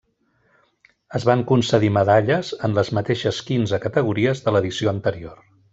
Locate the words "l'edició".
4.57-4.99